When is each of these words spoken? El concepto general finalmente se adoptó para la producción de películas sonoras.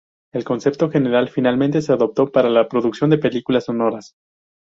El 0.33 0.43
concepto 0.43 0.89
general 0.89 1.29
finalmente 1.29 1.79
se 1.83 1.93
adoptó 1.93 2.31
para 2.31 2.49
la 2.49 2.67
producción 2.67 3.11
de 3.11 3.19
películas 3.19 3.65
sonoras. 3.65 4.15